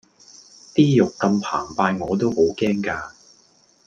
[0.73, 3.11] 啲肉咁澎湃我都好驚㗎